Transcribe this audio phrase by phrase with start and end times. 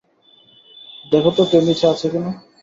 [1.05, 2.31] দেখো তো কেউ নিচে আছে কি-না।